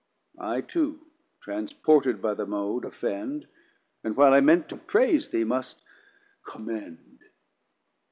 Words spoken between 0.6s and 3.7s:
too transported by the Mode offend,